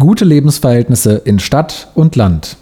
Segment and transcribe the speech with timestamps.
[0.00, 2.56] Gute Lebensverhältnisse in Stadt und Land.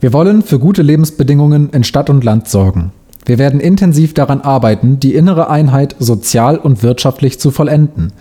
[0.00, 2.90] Wir wollen für gute Lebensbedingungen in Stadt und Land sorgen.
[3.24, 8.12] Wir werden intensiv daran arbeiten, die innere Einheit sozial und wirtschaftlich zu vollenden.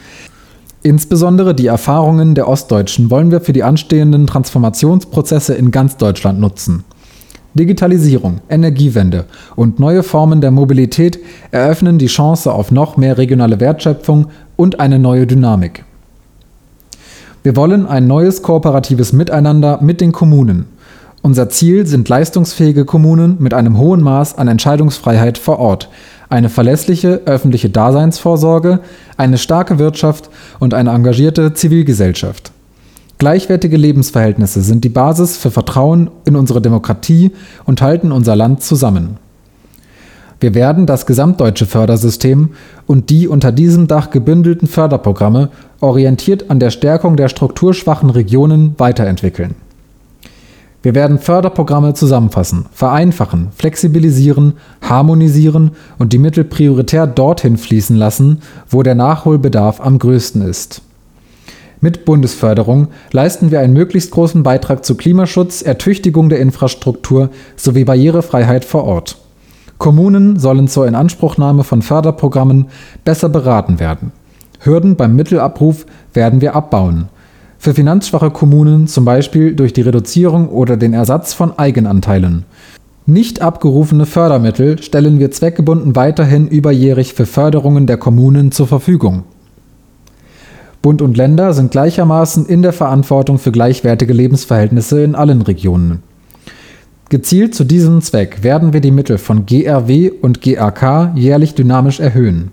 [0.83, 6.83] Insbesondere die Erfahrungen der Ostdeutschen wollen wir für die anstehenden Transformationsprozesse in ganz Deutschland nutzen.
[7.56, 9.26] Digitalisierung, Energiewende
[9.56, 11.17] und neue Formen der Mobilität
[11.49, 15.83] eröffnen die Chance auf noch mehr regionale Wertschöpfung und eine neue Dynamik.
[17.44, 20.66] Wir wollen ein neues kooperatives Miteinander mit den Kommunen.
[21.22, 25.90] Unser Ziel sind leistungsfähige Kommunen mit einem hohen Maß an Entscheidungsfreiheit vor Ort,
[26.30, 28.80] eine verlässliche öffentliche Daseinsvorsorge,
[29.18, 30.30] eine starke Wirtschaft
[30.60, 32.54] und eine engagierte Zivilgesellschaft.
[33.18, 37.32] Gleichwertige Lebensverhältnisse sind die Basis für Vertrauen in unsere Demokratie
[37.66, 39.18] und halten unser Land zusammen.
[40.40, 42.50] Wir werden das gesamtdeutsche Fördersystem
[42.86, 49.55] und die unter diesem Dach gebündelten Förderprogramme orientiert an der Stärkung der strukturschwachen Regionen weiterentwickeln.
[50.84, 58.84] Wir werden Förderprogramme zusammenfassen, vereinfachen, flexibilisieren, harmonisieren und die Mittel prioritär dorthin fließen lassen, wo
[58.84, 60.82] der Nachholbedarf am größten ist.
[61.79, 68.66] Mit Bundesförderung leisten wir einen möglichst großen Beitrag zu Klimaschutz, Ertüchtigung der Infrastruktur sowie Barrierefreiheit
[68.66, 69.22] vor Ort.
[69.83, 72.67] Kommunen sollen zur Inanspruchnahme von Förderprogrammen
[73.03, 74.13] besser beraten werden.
[74.61, 77.09] Hürden beim Mittelabruf werden wir abbauen.
[77.59, 82.45] Für finanzschwache Kommunen zum Beispiel durch die Reduzierung oder den Ersatz von Eigenanteilen.
[83.05, 89.23] Nicht abgerufene Fördermittel stellen wir zweckgebunden weiterhin überjährig für Förderungen der Kommunen zur Verfügung.
[90.81, 96.03] Bund und Länder sind gleichermaßen in der Verantwortung für gleichwertige Lebensverhältnisse in allen Regionen.
[97.14, 102.50] Gezielt zu diesem Zweck werden wir die Mittel von GRW und GAK jährlich dynamisch erhöhen.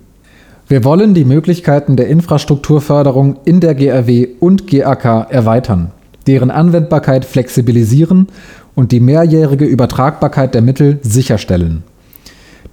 [0.69, 5.93] Wir wollen die Möglichkeiten der Infrastrukturförderung in der GRW und GAK erweitern,
[6.27, 8.27] deren Anwendbarkeit flexibilisieren
[8.75, 11.83] und die mehrjährige Übertragbarkeit der Mittel sicherstellen.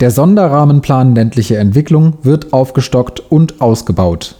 [0.01, 4.35] Der Sonderrahmenplan ländliche Entwicklung wird aufgestockt und ausgebaut.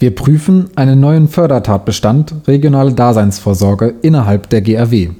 [0.00, 5.10] Wir prüfen einen neuen Fördertatbestand regionale Daseinsvorsorge innerhalb der GRW.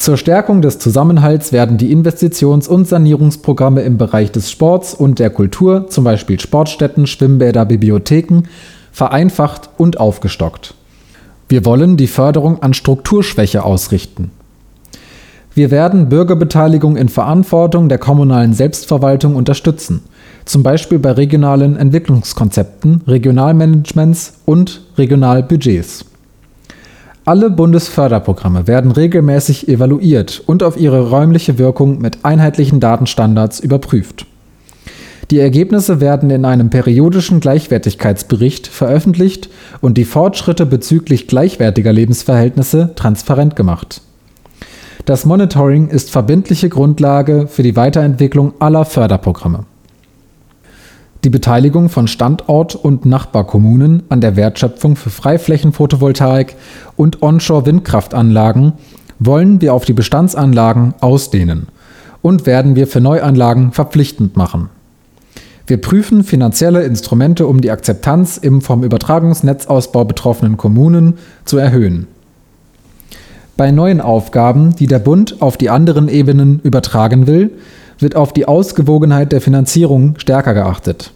[0.00, 5.28] Zur Stärkung des Zusammenhalts werden die Investitions- und Sanierungsprogramme im Bereich des Sports und der
[5.28, 8.44] Kultur, zum Beispiel Sportstätten, Schwimmbäder, Bibliotheken,
[8.92, 10.72] vereinfacht und aufgestockt.
[11.50, 14.30] Wir wollen die Förderung an Strukturschwäche ausrichten.
[15.54, 20.04] Wir werden Bürgerbeteiligung in Verantwortung der kommunalen Selbstverwaltung unterstützen,
[20.46, 26.06] zum Beispiel bei regionalen Entwicklungskonzepten, Regionalmanagements und Regionalbudgets.
[27.30, 34.26] Alle Bundesförderprogramme werden regelmäßig evaluiert und auf ihre räumliche Wirkung mit einheitlichen Datenstandards überprüft.
[35.30, 39.48] Die Ergebnisse werden in einem periodischen Gleichwertigkeitsbericht veröffentlicht
[39.80, 44.00] und die Fortschritte bezüglich gleichwertiger Lebensverhältnisse transparent gemacht.
[45.04, 49.66] Das Monitoring ist verbindliche Grundlage für die Weiterentwicklung aller Förderprogramme.
[51.22, 56.56] Die Beteiligung von Standort und Nachbarkommunen an der Wertschöpfung für Freiflächen-Photovoltaik
[56.96, 58.72] und Onshore-Windkraftanlagen
[59.18, 61.66] wollen wir auf die Bestandsanlagen ausdehnen
[62.22, 64.70] und werden wir für Neuanlagen verpflichtend machen.
[65.66, 72.06] Wir prüfen finanzielle Instrumente, um die Akzeptanz im vom Übertragungsnetzausbau betroffenen Kommunen zu erhöhen.
[73.58, 77.50] Bei neuen Aufgaben, die der Bund auf die anderen Ebenen übertragen will,
[78.02, 81.12] wird auf die Ausgewogenheit der Finanzierung stärker geachtet.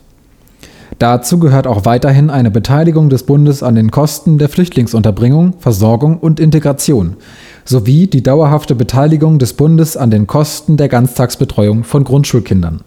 [0.99, 6.39] Dazu gehört auch weiterhin eine Beteiligung des Bundes an den Kosten der Flüchtlingsunterbringung, Versorgung und
[6.39, 7.17] Integration
[7.65, 12.83] sowie die dauerhafte Beteiligung des Bundes an den Kosten der Ganztagsbetreuung von Grundschulkindern.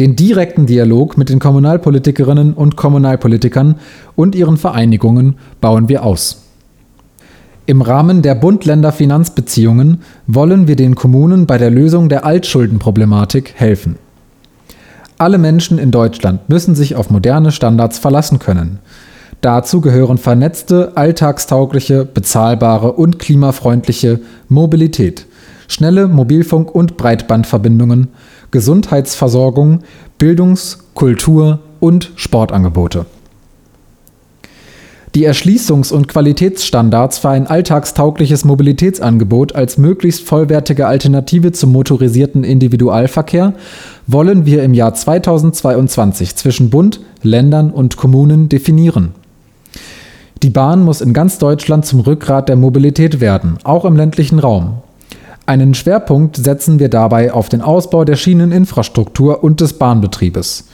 [0.00, 3.76] Den direkten Dialog mit den Kommunalpolitikerinnen und Kommunalpolitikern
[4.14, 6.45] und ihren Vereinigungen bauen wir aus.
[7.68, 13.96] Im Rahmen der Bund-Länder-Finanzbeziehungen wollen wir den Kommunen bei der Lösung der Altschuldenproblematik helfen.
[15.18, 18.78] Alle Menschen in Deutschland müssen sich auf moderne Standards verlassen können.
[19.40, 25.26] Dazu gehören vernetzte, alltagstaugliche, bezahlbare und klimafreundliche Mobilität,
[25.66, 28.08] schnelle Mobilfunk- und Breitbandverbindungen,
[28.52, 29.80] Gesundheitsversorgung,
[30.18, 33.06] Bildungs-, Kultur- und Sportangebote.
[35.16, 43.54] Die Erschließungs- und Qualitätsstandards für ein alltagstaugliches Mobilitätsangebot als möglichst vollwertige Alternative zum motorisierten Individualverkehr
[44.06, 49.14] wollen wir im Jahr 2022 zwischen Bund, Ländern und Kommunen definieren.
[50.42, 54.82] Die Bahn muss in ganz Deutschland zum Rückgrat der Mobilität werden, auch im ländlichen Raum.
[55.46, 60.66] Einen Schwerpunkt setzen wir dabei auf den Ausbau der Schieneninfrastruktur und des Bahnbetriebes.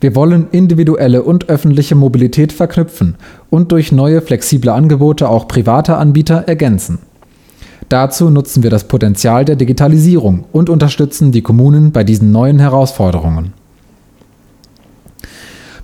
[0.00, 3.14] Wir wollen individuelle und öffentliche Mobilität verknüpfen
[3.50, 6.98] und durch neue flexible Angebote auch private Anbieter ergänzen.
[7.88, 13.52] Dazu nutzen wir das Potenzial der Digitalisierung und unterstützen die Kommunen bei diesen neuen Herausforderungen.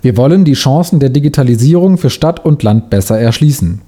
[0.01, 3.79] Wir wollen die Chancen der Digitalisierung für Stadt und Land besser erschließen.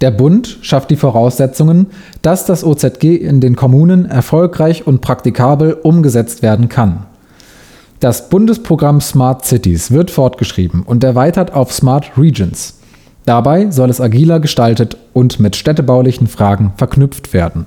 [0.00, 1.88] Der Bund schafft die Voraussetzungen,
[2.22, 7.06] dass das OZG in den Kommunen erfolgreich und praktikabel umgesetzt werden kann.
[8.00, 12.78] Das Bundesprogramm Smart Cities wird fortgeschrieben und erweitert auf Smart Regions.
[13.26, 17.66] Dabei soll es agiler gestaltet und mit städtebaulichen Fragen verknüpft werden.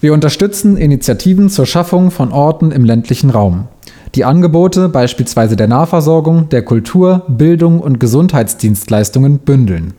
[0.00, 3.68] Wir unterstützen Initiativen zur Schaffung von Orten im ländlichen Raum
[4.14, 9.94] die Angebote beispielsweise der Nahversorgung, der Kultur, Bildung und Gesundheitsdienstleistungen bündeln.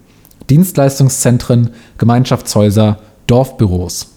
[0.50, 4.10] Dienstleistungszentren, Gemeinschaftshäuser, Dorfbüros.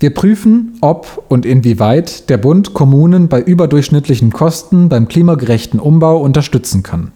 [0.00, 6.82] Wir prüfen, ob und inwieweit der Bund Kommunen bei überdurchschnittlichen Kosten beim klimagerechten Umbau unterstützen
[6.82, 7.12] kann.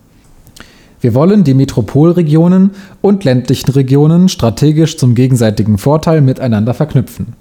[1.00, 2.70] Wir wollen die Metropolregionen
[3.00, 7.34] und ländlichen Regionen strategisch zum gegenseitigen Vorteil miteinander verknüpfen.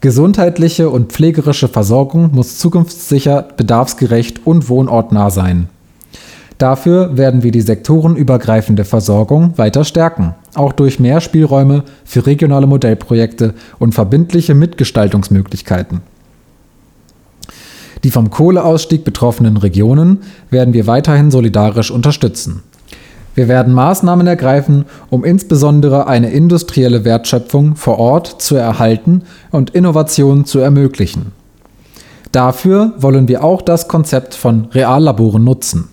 [0.00, 5.68] Gesundheitliche und pflegerische Versorgung muss zukunftssicher, bedarfsgerecht und wohnortnah sein.
[6.58, 13.54] Dafür werden wir die sektorenübergreifende Versorgung weiter stärken, auch durch mehr Spielräume für regionale Modellprojekte
[13.78, 16.00] und verbindliche Mitgestaltungsmöglichkeiten.
[18.04, 22.62] Die vom Kohleausstieg betroffenen Regionen werden wir weiterhin solidarisch unterstützen.
[23.36, 30.46] Wir werden Maßnahmen ergreifen, um insbesondere eine industrielle Wertschöpfung vor Ort zu erhalten und Innovationen
[30.46, 31.32] zu ermöglichen.
[32.32, 35.88] Dafür wollen wir auch das Konzept von Reallaboren nutzen.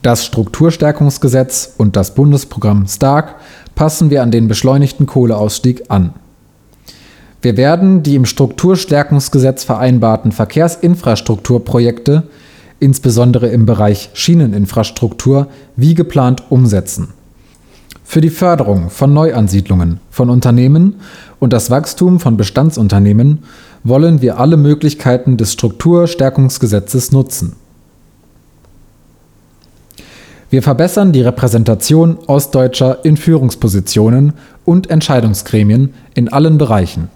[0.00, 3.34] Das Strukturstärkungsgesetz und das Bundesprogramm Stark
[3.74, 6.14] passen wir an den beschleunigten Kohleausstieg an.
[7.42, 12.22] Wir werden die im Strukturstärkungsgesetz vereinbarten Verkehrsinfrastrukturprojekte
[12.80, 17.08] insbesondere im Bereich Schieneninfrastruktur, wie geplant umsetzen.
[18.04, 20.96] Für die Förderung von Neuansiedlungen von Unternehmen
[21.38, 23.44] und das Wachstum von Bestandsunternehmen
[23.84, 27.54] wollen wir alle Möglichkeiten des Strukturstärkungsgesetzes nutzen.
[30.50, 34.32] Wir verbessern die Repräsentation Ostdeutscher in Führungspositionen
[34.64, 37.08] und Entscheidungsgremien in allen Bereichen.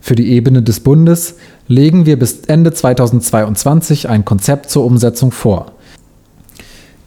[0.00, 1.36] Für die Ebene des Bundes
[1.72, 5.72] legen wir bis Ende 2022 ein Konzept zur Umsetzung vor.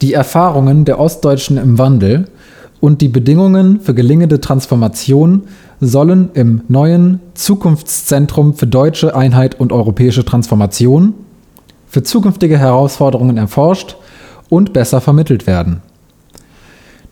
[0.02, 2.28] Die Erfahrungen der Ostdeutschen im Wandel
[2.82, 5.44] und die Bedingungen für gelingende Transformation
[5.80, 11.14] sollen im neuen Zukunftszentrum für deutsche Einheit und europäische Transformation
[11.88, 13.98] für zukünftige Herausforderungen erforscht
[14.50, 15.82] und besser vermittelt werden.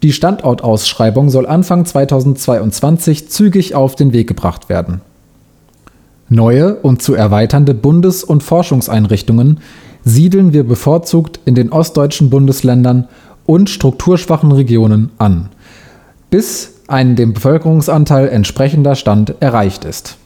[0.02, 5.02] Die Standortausschreibung soll Anfang 2022 zügig auf den Weg gebracht werden.
[6.34, 9.60] Neue und zu erweiternde Bundes- und Forschungseinrichtungen
[10.04, 13.08] siedeln wir bevorzugt in den ostdeutschen Bundesländern
[13.46, 15.50] und strukturschwachen Regionen an,
[16.30, 20.18] bis ein dem Bevölkerungsanteil entsprechender Stand erreicht ist.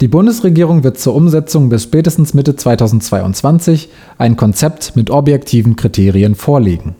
[0.00, 6.94] Die Bundesregierung wird zur Umsetzung bis spätestens Mitte 2022 ein Konzept mit objektiven Kriterien vorlegen